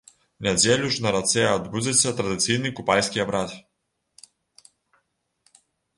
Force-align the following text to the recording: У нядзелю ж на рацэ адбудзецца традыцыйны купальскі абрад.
У 0.41 0.45
нядзелю 0.45 0.87
ж 0.93 1.03
на 1.05 1.11
рацэ 1.15 1.43
адбудзецца 1.49 2.15
традыцыйны 2.21 2.73
купальскі 2.79 3.23
абрад. 3.27 3.53